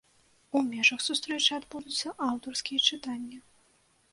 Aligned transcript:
У 0.59 0.61
межах 0.69 1.03
сустрэчы 1.07 1.51
адбудуцца 1.59 2.15
аўтарскія 2.31 2.79
чытанні. 2.89 3.37